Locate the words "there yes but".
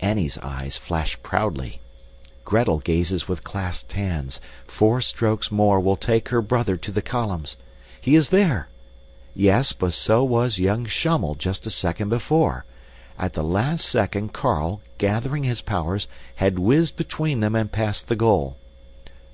8.30-9.92